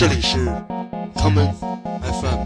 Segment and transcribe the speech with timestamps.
[0.00, 0.38] 这里是
[1.14, 1.52] common
[2.00, 2.38] FM。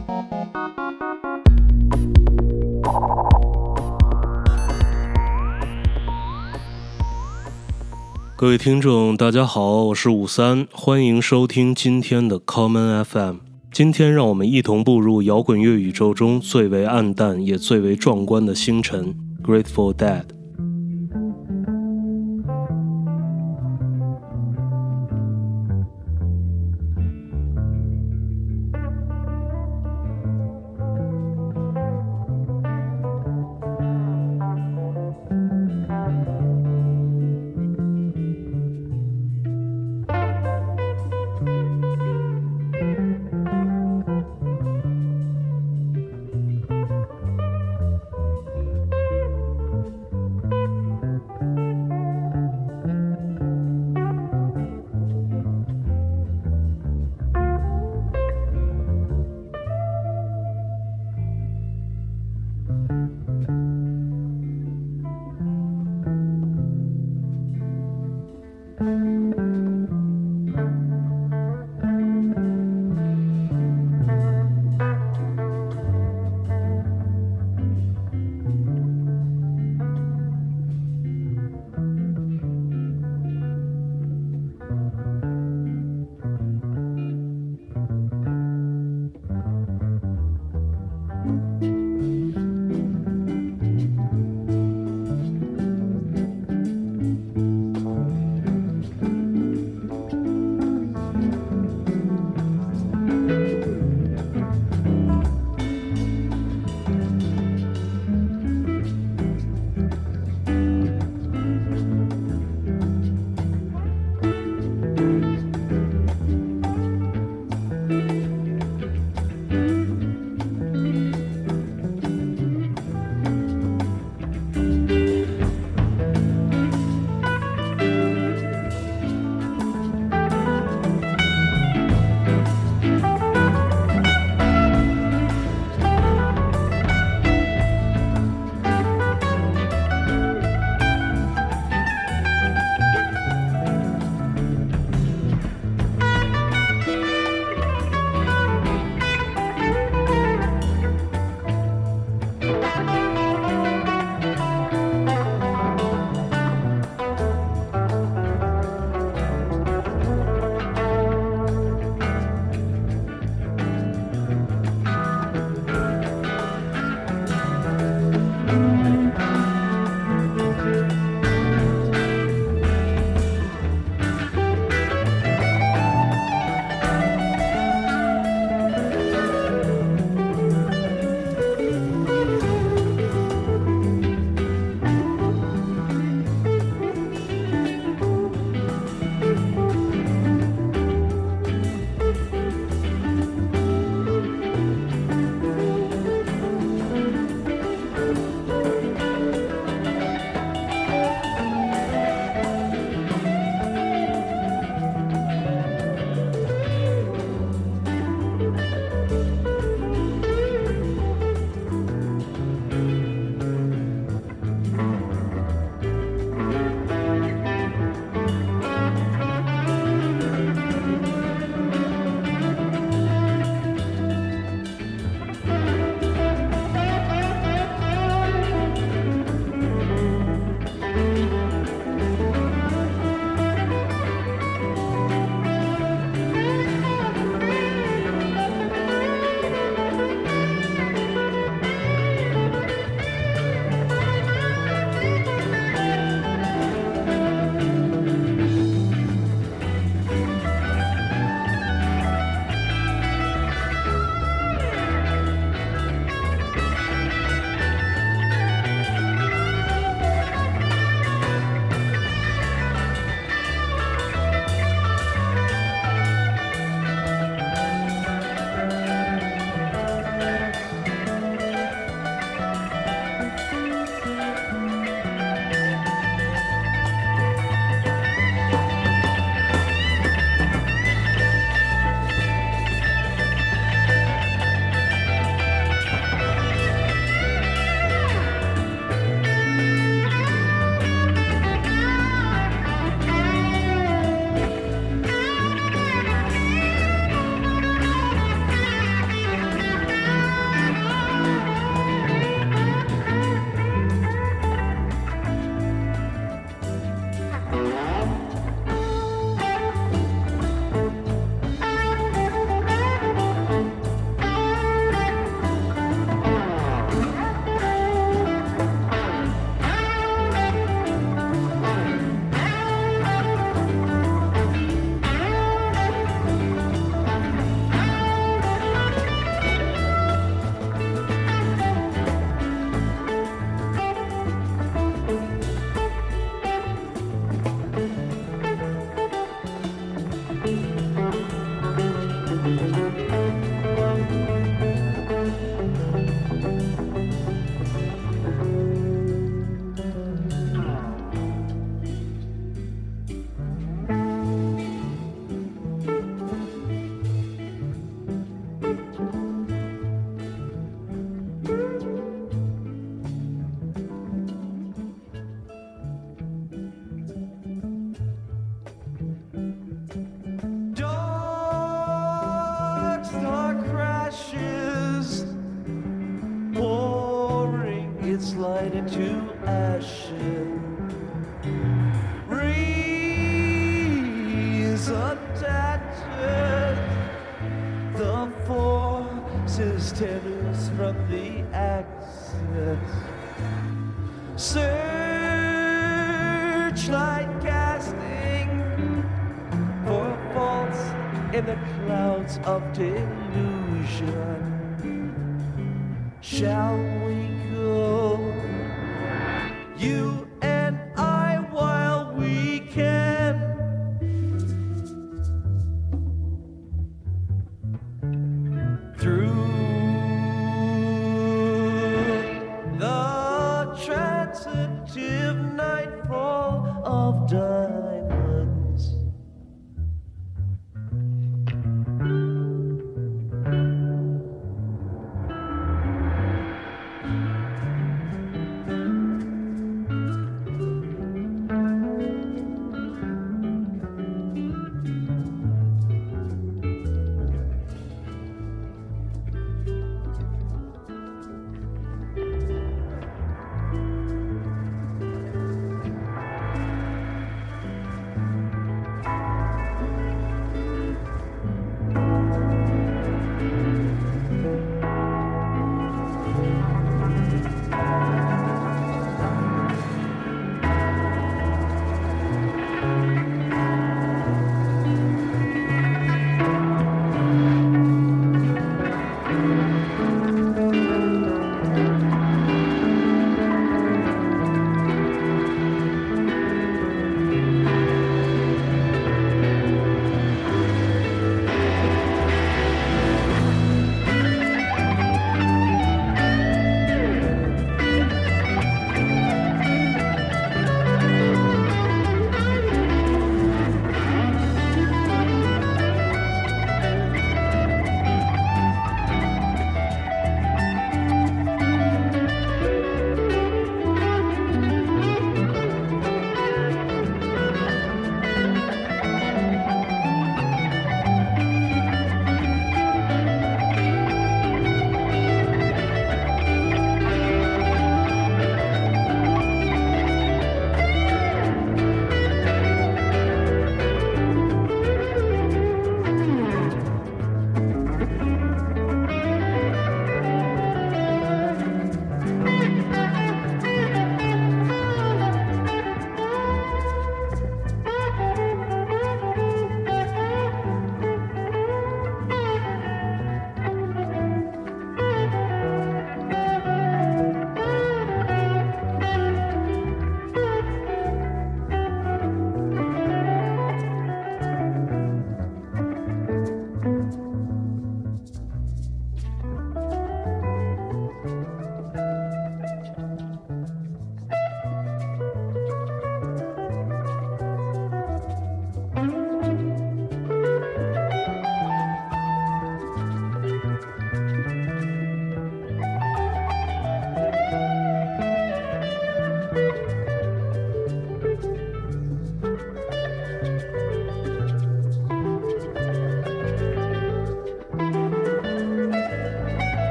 [8.35, 13.37] 各位听众，大家好，我是五三，欢迎收听今天的 Common FM。
[13.71, 19.15] 今天，让我们一同步入摇滚乐宇宙中最为暗淡也最为壮观的星辰——
[19.47, 20.25] Grateful Dead。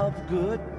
[0.00, 0.69] of good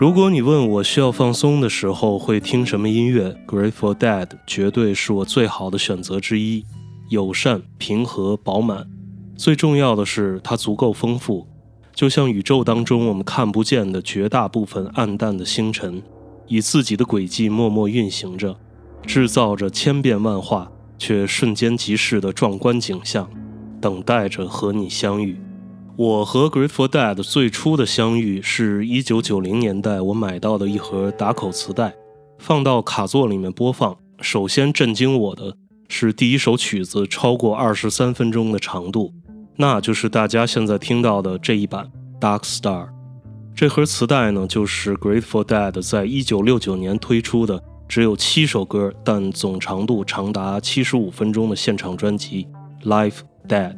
[0.00, 6.64] 如果你问我需要放松的时候会听什么音乐，Grateful Dead 绝对是我最好的选择之一。
[7.10, 8.88] 友善、平和、饱满，
[9.36, 11.46] 最重要的是它足够丰富，
[11.94, 16.02] 就像宇宙当中我们看不见的绝大部分暗淡的星辰，
[16.46, 18.56] 以自己的轨迹默默运行着，
[19.06, 23.28] 制造着千变万化却瞬间即逝的壮观景象，
[23.82, 25.38] 等待着和你相遇。
[26.00, 31.92] 我和 Grateful Dead 最初的相遇是一九九零年代，我买到的一盒打口磁带，
[32.38, 33.94] 放到卡座里面播放。
[34.22, 35.54] 首先震惊我的
[35.90, 39.12] 是第一首曲子超过二十三分钟的长度，
[39.56, 41.86] 那就是大家现在听到的这一版
[42.18, 42.86] 《Dark Star》。
[43.54, 52.48] 这盒磁带呢，就是 Grateful Dead 在一九六九年推出的只有七首歌，但总长度长达七十五分钟的现场专辑
[52.88, 53.76] 《Live Dead》。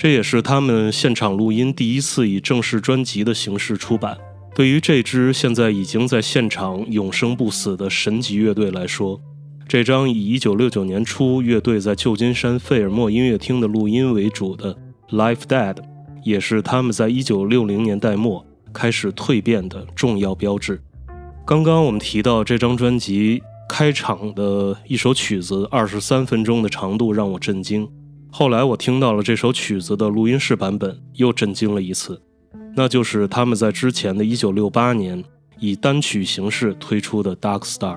[0.00, 4.16] 这也是他们现场录音第一次以正式专辑的形式出版。
[4.54, 9.20] 对于这支现在已经在现场永生不死的神级乐队来说，
[9.68, 14.74] 这张以1969年初乐队在旧金山费尔莫音乐厅的录音为主的
[15.10, 15.74] 《Live Dead》，
[16.24, 20.80] 也是他们在1960年代末开始蜕变的重要标志。
[21.44, 27.86] 刚刚我们提到这张专辑开场的一首曲子，二十三分钟的长度让我震惊。
[28.30, 32.22] 后来我听到了这首曲子的录音室版本，又震惊了一次。
[32.76, 35.24] 那就是他们在之前的1968年
[35.58, 37.96] 以单曲形式推出的《Dark Star》，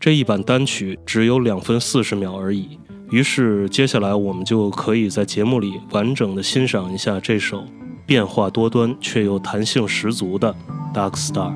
[0.00, 2.78] 这一版单曲只有两分四十秒而已。
[3.10, 7.64] 于是接下来我们就可以在节目里完整的欣赏一下这首
[8.04, 10.54] 变化多端却又弹性十足的
[10.94, 11.54] 《Dark Star》。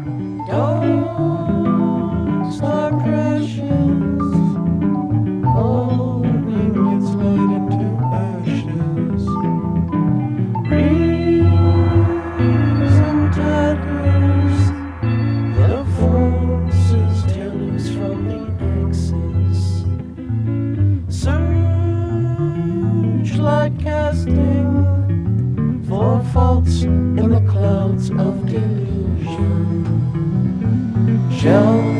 [31.42, 31.91] 就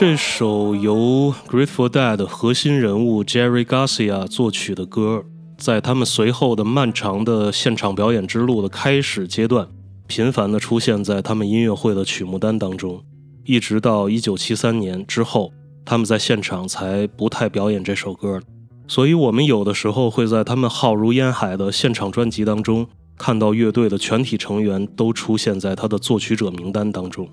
[0.00, 5.24] 这首由 Grateful Dead 的核心人物 Jerry Garcia 作曲的歌，
[5.58, 9.66] 在他们随后的漫长的现场表演之路的开始阶段，
[10.06, 13.02] 频繁地出现在他们音乐会的曲目单当中，
[13.44, 15.50] 一直到1973年之后，
[15.84, 18.40] 他们在现场才不太表演这首歌。
[18.86, 27.28] 所以，我们有的时候会在他们浩如烟海的现场专辑当中，看到乐队的全体成员都出现在他的作曲者名单当中。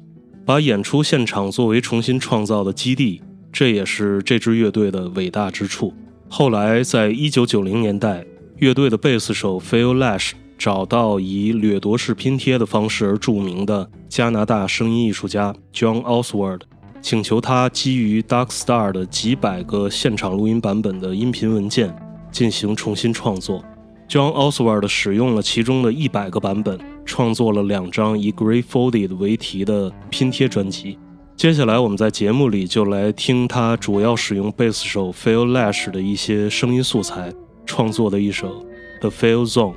[0.45, 3.19] 把演出现场作为重新创造的基地，
[3.51, 5.91] 这也是这支乐队的伟大之处。
[6.29, 8.23] 后来，在一九九零年代，
[8.57, 16.61] 乐队的贝斯手 Phil Lesh 找到以掠夺式拼贴的方式而著名的加拿大声音艺术家 John Oswald，
[17.01, 21.95] 请求他基于 Dark Star 的几百个现场录音版本的音频文件
[22.31, 23.63] 进行重新创作。
[24.07, 30.97] John Oswald 使用了其中的一百个版本，创作了两张以 Gray Folded 为题的拼贴专辑。
[31.35, 37.33] 接下来，我们在节目里就来听他主要使用贝斯手 Phil Lash 的一些声音素材
[37.65, 38.47] 创作的一首
[39.01, 39.73] 《The Phil Zone》。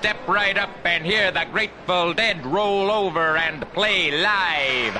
[0.00, 4.94] Step right up and hear the Grateful Dead roll over and play live.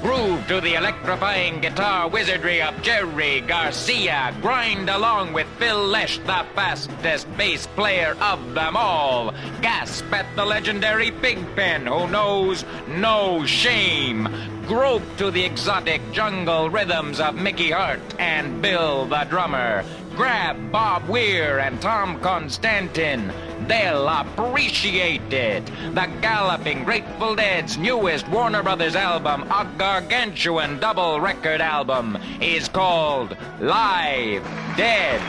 [0.00, 4.32] Groove to the electrifying guitar wizardry of Jerry Garcia.
[4.40, 9.34] Grind along with Phil Lesh, the fastest bass player of them all.
[9.62, 14.59] Gasp at the legendary Pigpen, who knows no shame.
[14.70, 19.84] Grope to the exotic jungle rhythms of Mickey Hart and Bill the drummer.
[20.14, 23.32] Grab Bob Weir and Tom Constantin.
[23.66, 25.66] They'll appreciate it.
[25.66, 33.36] The Galloping Grateful Dead's newest Warner Brothers album, a gargantuan double record album, is called
[33.58, 34.44] Live
[34.76, 35.20] Dead.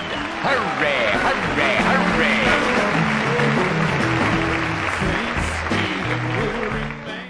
[0.43, 2.10] Hooray, hooray, hooray.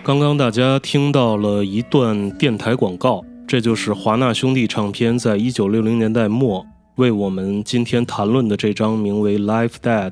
[0.04, 10.12] 刚刚大家听到了一段电台广告，这就是华纳兄弟唱片在一九六零年代末为我们今天谈论的这张名为《Live Dead》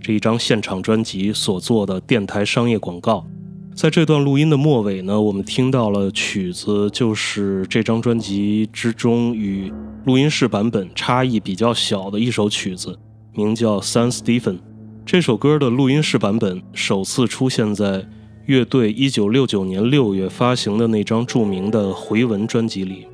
[0.00, 3.26] 这一张现场专辑所做的电台商业广告。
[3.74, 9.70] 在这段录音的末尾呢，我们听到了曲子，就是这张专辑之中与
[10.06, 12.98] 录音室版本差异比较小的一首曲子，
[13.34, 14.54] 名叫《San Stephen》。
[15.04, 18.02] 这首歌的录音室版本首次出现在
[18.46, 23.06] 乐队1969年6月发行的那张著名的回文专辑里。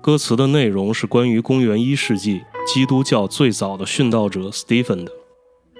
[0.00, 5.10] 歌词的内容是关于公元一世纪基督教最早的殉道者 Stephen 的。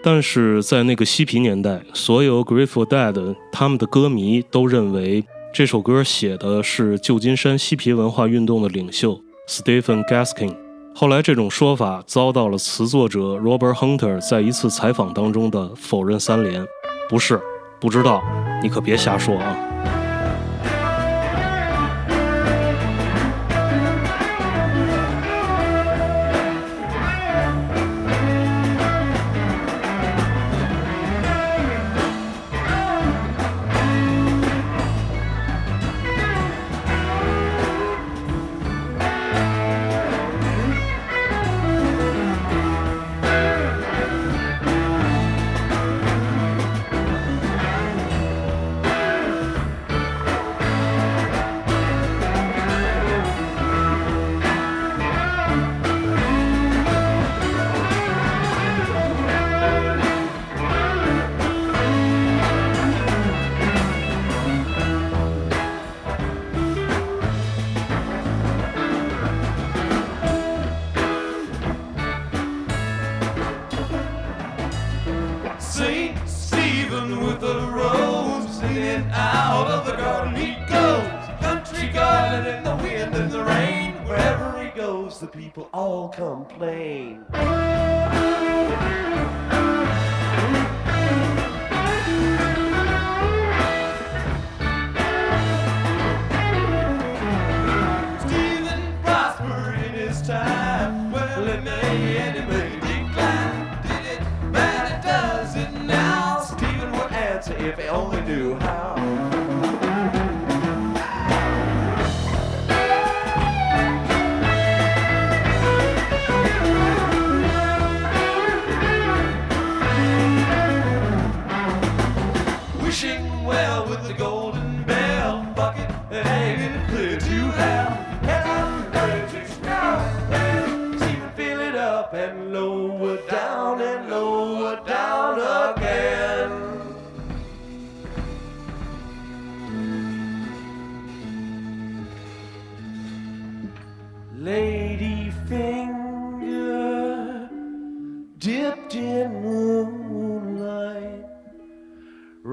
[0.03, 5.24] 但是在那个嬉皮年代，所有 Grateful Dead 他们的歌迷都认为
[5.55, 10.55] 这首歌写的是旧金山嬉皮文化运动的领袖 Stephen Gaskin。
[10.95, 16.66] 后来这种说法遭到了词作者 Robert Hunter 在一次采访当中的否认三连：
[17.09, 17.41] 不是，
[17.79, 18.22] 不知道，
[18.62, 19.57] 你可别瞎说啊！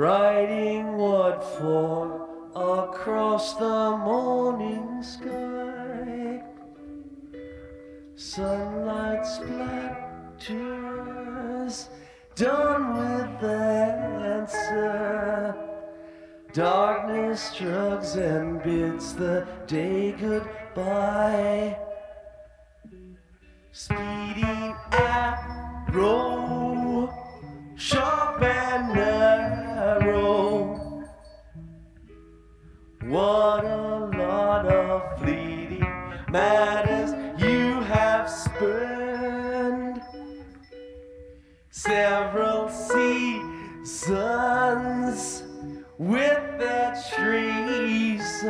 [0.03, 6.43] Writing what for across the morning sky.
[8.15, 9.23] Sunlight
[10.41, 10.87] splatters,
[12.35, 13.63] done with the
[14.35, 15.55] answer.
[16.51, 21.77] Darkness shrugs and bids the day goodbye.
[23.71, 26.32] Speeding arrow,
[45.97, 48.49] with their treasons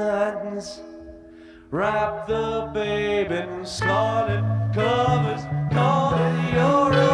[1.73, 4.43] Wrap the babe in scarlet
[4.75, 5.41] covers,
[5.73, 7.12] call it your own.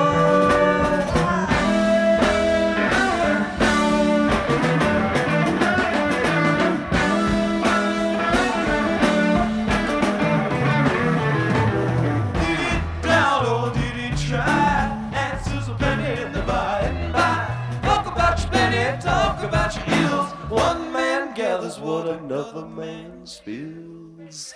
[21.77, 24.53] What another man spills.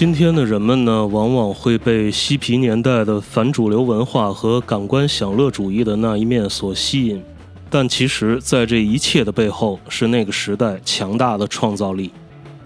[0.00, 7.22] 今天的人们呢，往往会被嬉皮年代的反主流文化和感官享乐主义的那一面所吸引，
[7.68, 12.10] 但其实，在这一切的背后，是那个时代强大的创造力。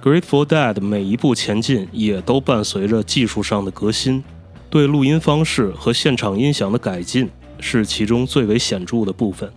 [0.01, 4.23] Grateful Dead 每一步前进，也都伴随着技术上的革新，
[4.71, 7.29] 对录音方式和现场音响的改进
[7.59, 9.53] 是其中最为显著的部分。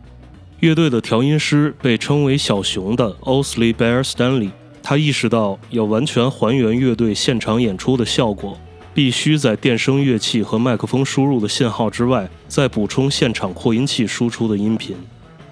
[0.61, 4.49] 乐队的调音师被称为“小熊”的 Osley Bear Stanley，
[4.89, 8.57] 他意识到要完全还原乐队现场演出的效果，
[8.93, 14.95] 必须在电声乐器和麦克风输入的信号之外，再补充现场扩音器输出的音频。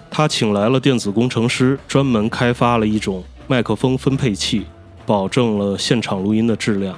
[0.10, 4.66] 他请来了电子工程师，专门开发了一种麦克风分配器，
[5.06, 6.98] 保证了现场录音的质量。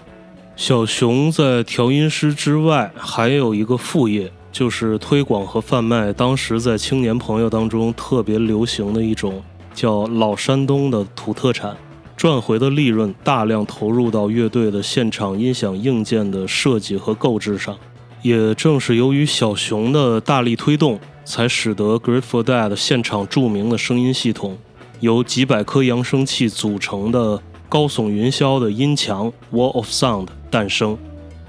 [0.56, 9.42] 小熊在调音师之外，还有一个副业，就是推广和贩卖当时在青年朋友当中特别流行的一种
[9.74, 11.76] 叫老山东的土特产。
[12.18, 17.78] 赚回的利润大量投入到乐队的现场音响硬件的设计和购置上。
[18.24, 24.58] 也正是由于小熊的大力推动，才使得 Grateful Dead 现场著名的声音系统，
[25.00, 27.40] 由几百颗扬声器组成的
[27.70, 30.98] 高耸云霄的音墙 Wall of Sound 诞生。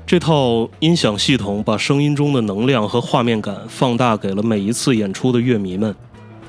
[0.07, 5.95] 这套音响系统把声音中的能量和画面感放大给了每一次演出的乐迷们。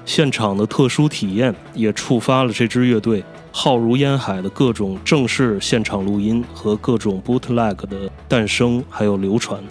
[0.06, 9.62] 现场的特殊体验也触发了这支乐队浩如烟海的各种正式现场录音和各种 bootleg 的诞生，还有流传。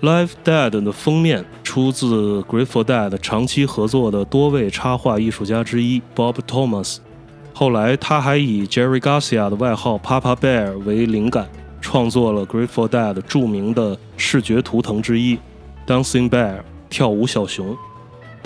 [0.00, 6.98] Live Dead 的封面出自 Grateful Dead 长期合作的多位插画艺术家之一 Bob Thomas。
[7.52, 11.48] 后来，他还以 Jerry Garcia 的外号 Papa Bear 为灵感，
[11.80, 15.36] 创作了 Grateful Dead 著名的视觉图腾之一
[15.84, 17.76] Dancing Bear 跳舞小熊。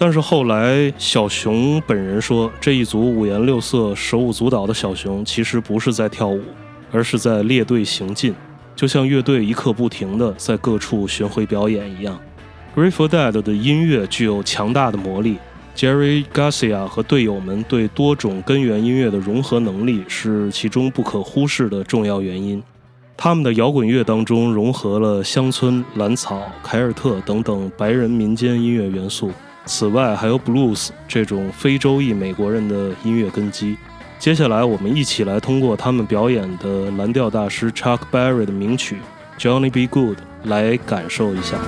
[0.05, 6.43] 但是后来小熊本人说，这一组五颜六色、手舞足蹈的小熊其实不是在跳舞，
[6.91, 8.35] 而是在列队行进，
[8.75, 12.19] 就像乐队一刻不停地在各处巡回表演一样。
[12.75, 15.37] Grateful Dead 的音乐具有强大的魔力
[15.77, 22.61] ，Jerry Garcia 和队友们对多种根源音乐的融合能力是其中不可忽视的重要原因。
[23.17, 29.31] 他们的摇滚乐当中融合了乡村、蓝草、凯尔特等等白人民间音乐元素。
[29.65, 33.77] 此外，还有 blues 这种非洲裔美国人的音乐根基。
[34.19, 38.99] 接下来，我们一起来通过他们表演的蓝调大师 Chuck Berry 的名曲
[39.41, 39.87] 《Johnny B.
[39.87, 41.59] Good》来感受一下。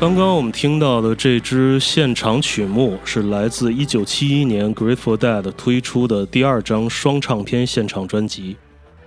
[0.00, 8.56] 刚刚我们听到的这支现场曲目是来自1971年 Grateful Dead 推出的第二张双唱片现场专辑，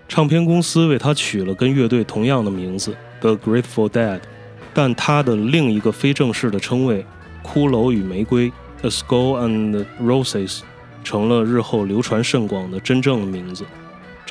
[0.07, 4.19] 唱片公司为它取了跟乐队同样的名字 The Grateful Dead，
[4.71, 7.03] 但它的另一个非正式的称谓
[7.43, 10.59] “骷髅与玫瑰 ”（A Skull and Roses）
[11.03, 13.65] 成了日后流传甚广的真正的名字。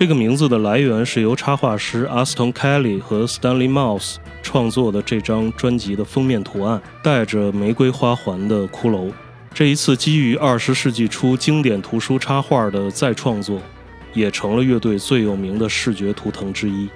[0.02, 9.12] 这个名字的来源是由插画师 Aston Kelly 和 Stanley Mouse 创作的这张专辑的封面图案，带着玫瑰花环的骷髅。
[9.54, 13.60] 这一次基于二十世纪初经典图书插画的再创作，
[14.12, 16.88] 也成了乐队最有名的视觉图腾之一。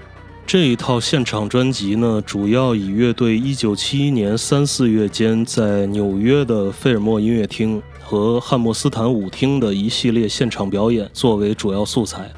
[0.44, 12.28] 这一套现场专辑呢，主要以乐队1971年三四月间在纽约的费尔莫音乐厅和汉默斯坦舞厅的一系列现场表演作为主要素材。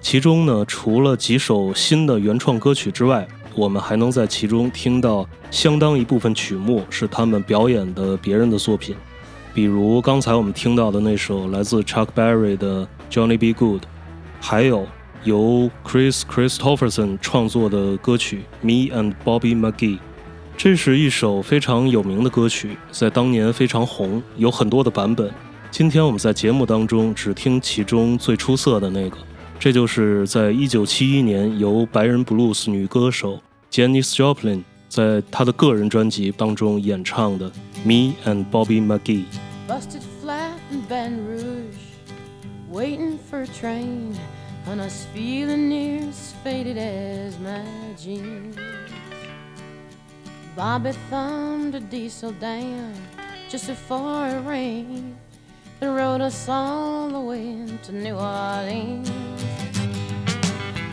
[0.00, 8.96] 其中呢，除了几首新的原创歌曲之外，我们还能在其中听到相当一部分曲目是他们表演的别人的作品。
[9.52, 13.52] 比如刚才我们听到的那首来自 Chuck Berry 的《Johnny B.
[13.52, 13.82] Good》，
[14.40, 14.86] 还有
[15.24, 19.96] 由 Chris Christopherson 创作的歌曲《Me and Bobby McGee》。
[20.56, 25.30] 这是一首非常有名的歌曲，在当年非常红，有很多的版本。
[25.70, 29.16] 今天我们在节目当中只听其中最出色的那个，
[29.59, 33.39] 这就是在1971年由白人布鲁斯女歌手
[33.71, 37.51] Janis Joplin 在她的个人专辑当中演唱的《
[37.83, 39.23] Me and Bobby McGee》。
[39.67, 41.75] Busted flat in Baton Rouge,
[42.69, 44.13] waiting for a train,
[44.67, 47.63] and us feeling near as faded as my
[47.97, 48.55] jeans.
[50.55, 52.93] Bobby thumbed a diesel down
[53.49, 55.15] just before it rained
[55.81, 59.28] and rode us all the way to New Orleans.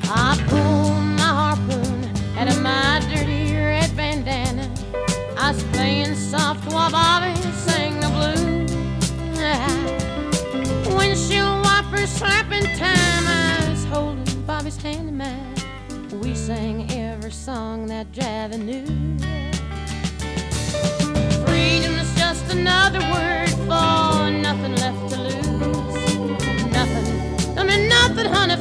[0.09, 4.71] I pulled my harpoon out of my dirty red bandana.
[5.37, 8.71] I was playing soft while Bobby sang the blues.
[10.95, 13.27] Windshield wipers slapping time.
[13.27, 15.55] I was holding Bobby's hand in mine.
[16.21, 18.85] We sang every song that Javi knew.
[21.45, 26.65] Freedom's just another word for nothing left to lose.
[26.71, 27.57] Nothing.
[27.57, 28.55] I mean nothing, honey,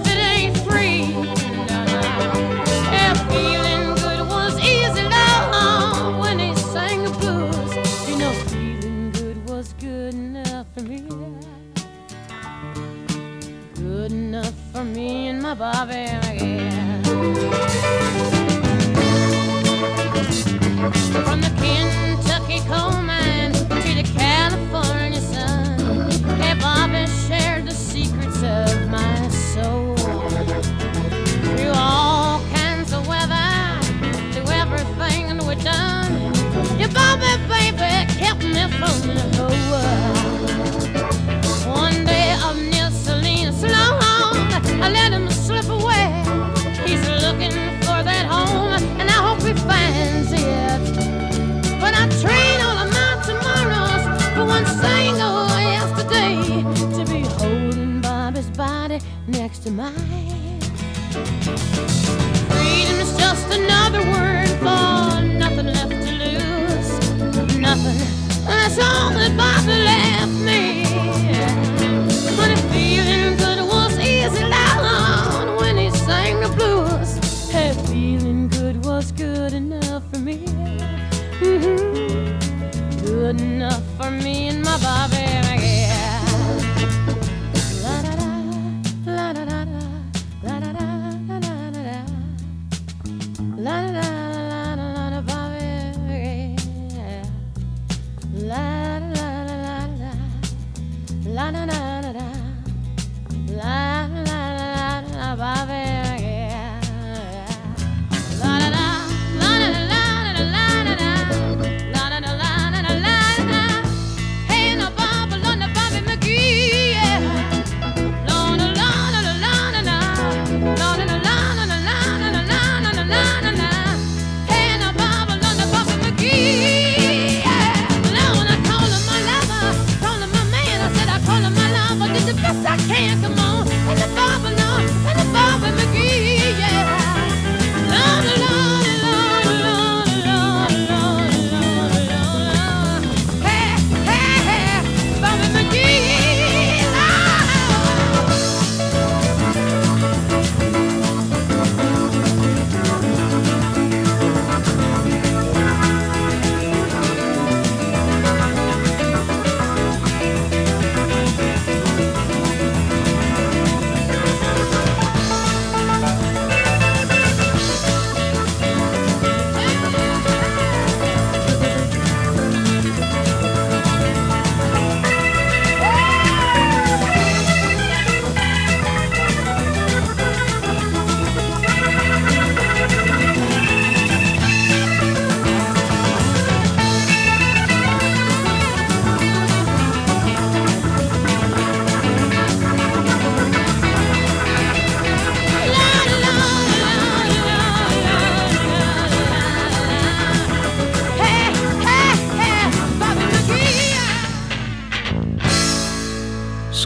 [14.76, 17.02] for me and my Bobby, yeah.
[21.24, 22.95] From the Kentucky coal
[59.76, 60.60] mine.
[62.50, 66.90] Freedom is just another word for nothing left to lose.
[67.58, 67.98] Nothing.
[68.46, 70.84] That's all that Bobby left me.
[72.38, 78.82] But if feeling good was easy loud when he sang the blues, hey, feeling good
[78.82, 80.38] was good enough for me.
[81.44, 83.04] Mm-hmm.
[83.04, 85.25] Good enough for me and my Bobby.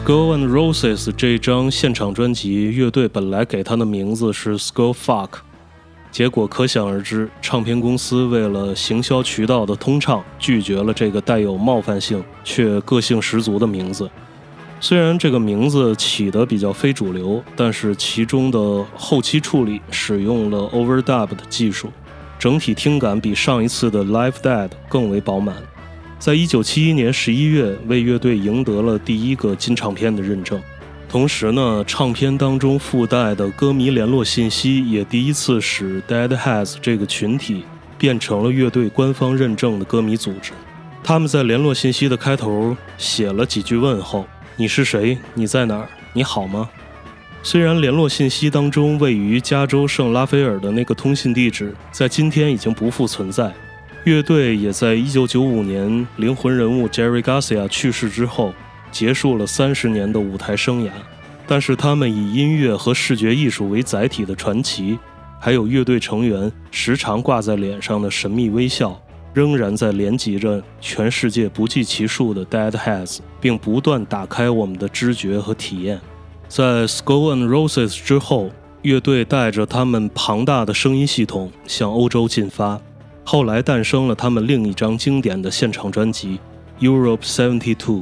[0.03, 5.29] Skull and Roses 这张现场专辑，乐队本来给它的名字是 Skull Fuck，
[6.11, 14.09] 结果可想而知，唱片公司为了行销渠道的通畅，拒绝了这个带有冒犯性却个性十足的名字。
[14.79, 21.89] 虽然这个名字起得比较非主流，但是其中的后期处理使用了 overdub 的技术，
[22.39, 25.55] 整体听感比上一次的 Live Dead 更为饱满。
[26.21, 30.61] 在一九七一年十一月，为乐队赢得了第一个金唱片的认证。
[31.09, 37.63] 同时呢，唱片当中附带的歌迷联络信息也第一次使 Deadheads 这个群体
[37.97, 40.51] 变成了乐队官方认证的歌迷组织。
[41.03, 45.17] 他们在联络信息的开头写了几句问候：“你是谁？
[45.33, 45.89] 你在哪儿？
[46.13, 46.69] 你好吗？”
[47.41, 53.51] 虽然联络信息当中位于加州圣拉斐尔的那个通信地址在今天已经不复存在，
[54.03, 58.53] 乐队也在1995年灵魂人物 Jerry Garcia 去世之后。
[58.91, 60.89] 结束了三十年的舞台生涯，
[61.47, 64.99] 但是他们以音乐和视觉艺术为载体的传奇，
[65.39, 69.01] 还有乐队成员时常挂在脸上的神秘微笑，
[69.33, 75.97] 仍然在连接着全世界不计其数的 Deadheads，并不断打开我们的知觉和体验。
[76.49, 82.81] 在 Skull and Roses 之后，乐队带着他们庞大的声音系统向欧洲进发，
[83.23, 86.39] 后来诞生了他们另一张经典的现场专辑
[86.83, 87.99] 《Europe Seventy Two》。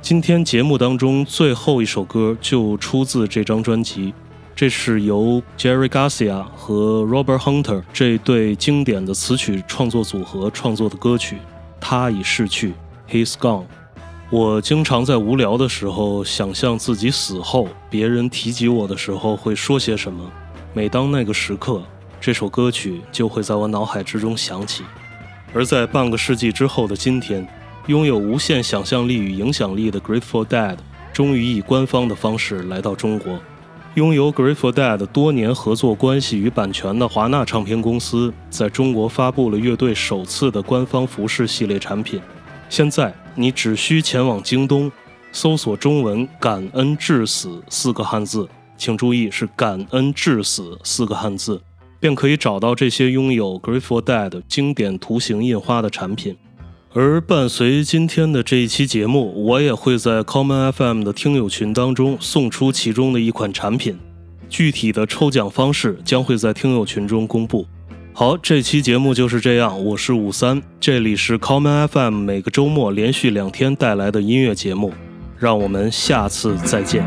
[0.00, 4.14] 今天节目当中最后一首歌就出自这张专辑，
[4.54, 11.38] 这是由 Jerry Garcia 和 Robert Hunter 这对经典的词曲创作组合创作的歌曲。
[11.80, 12.74] 他已逝去
[13.08, 13.64] ，He's gone。
[14.30, 20.30] 我经常在无聊的时候想象自己死后，别人提及我的时候会说些什么。
[20.72, 21.82] 每当那个时刻，
[22.20, 24.84] 这首歌曲就会在我脑海之中响起。
[25.54, 27.46] 而在半个世纪之后的今天。
[27.86, 30.76] 拥有无限想象力与影响力的 Grateful Dead
[31.12, 33.40] 终于以官方的方式来到中国。
[33.94, 42.20] 拥有 Grateful Dead 多年合作关系与版权的华纳唱片公司，在中国发布了乐队首次的官方服饰系列产品。
[42.68, 44.92] 现在你只需前往京东，
[45.32, 48.46] 搜索中文“感恩至死”四个汉字，
[48.76, 51.60] 请注意是“感恩至死”四个汉字，
[52.00, 56.36] 便可以找到这些拥有 Grateful Dead 经典图形印花的产品。
[56.92, 63.96] 而伴随今天的这一期节目，我也会在 Common FM 的听友群当中送出其中的一款产品，
[64.48, 67.64] 具体的抽奖方式将会在听友群中公布。
[68.12, 74.92] 好，这期节目就是这样，我是五三，这里是 Common FM 每个周末连续两天带来的音乐节目，
[75.38, 77.06] 让我们下次再见。